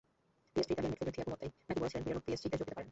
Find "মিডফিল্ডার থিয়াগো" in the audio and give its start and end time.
0.93-1.31